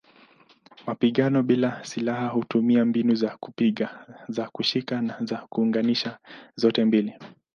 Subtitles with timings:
[0.87, 6.19] Mapigano bila silaha hutumia mbinu za kupiga, za kushika na za kuunganisha
[6.55, 7.13] zote mbili.